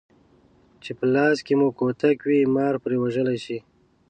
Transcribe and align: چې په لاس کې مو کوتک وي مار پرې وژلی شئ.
چې 0.83 0.91
په 0.97 1.05
لاس 1.15 1.37
کې 1.45 1.53
مو 1.59 1.67
کوتک 1.79 2.17
وي 2.27 2.39
مار 2.55 2.75
پرې 2.83 2.97
وژلی 2.99 3.37
شئ. 3.45 3.59